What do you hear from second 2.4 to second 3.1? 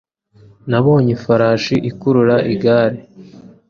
igare